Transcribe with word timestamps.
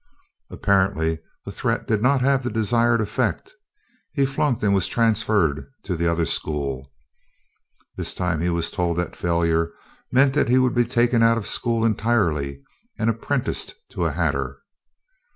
Apparently 0.49 1.19
the 1.45 1.51
threat 1.51 1.85
did 1.85 2.01
not 2.01 2.21
have 2.21 2.41
the 2.41 2.49
desired 2.49 3.01
effect. 3.01 3.53
He 4.13 4.25
flunked 4.25 4.63
and 4.63 4.73
was 4.73 4.87
transferred 4.87 5.67
to 5.83 5.95
the 5.95 6.07
other 6.07 6.25
school. 6.25 6.91
This 7.97 8.15
time 8.15 8.41
he 8.41 8.49
was 8.49 8.71
told 8.71 8.97
that 8.97 9.15
failure 9.15 9.71
meant 10.11 10.33
that 10.33 10.49
he 10.49 10.57
would 10.57 10.73
be 10.73 10.85
taken 10.85 11.21
out 11.21 11.37
of 11.37 11.45
school 11.45 11.85
entirely 11.85 12.63
and 12.97 13.11
apprenticed 13.11 13.75
to 13.91 14.05
a 14.05 14.11
hatter. 14.11 14.57